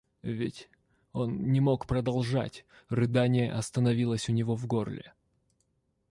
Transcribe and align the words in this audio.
Ведь...— 0.23 0.67
он 1.13 1.51
не 1.51 1.59
мог 1.61 1.85
продолжать, 1.85 2.65
рыдание 2.89 3.51
остановилось 3.53 4.29
у 4.29 4.31
него 4.31 4.55
в 4.55 4.65
горле. 4.65 5.13